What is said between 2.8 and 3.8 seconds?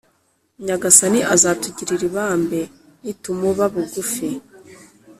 nitumuba